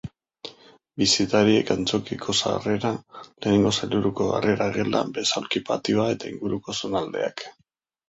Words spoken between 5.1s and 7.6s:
besaulki-patioa eta inguruko zonaldeak.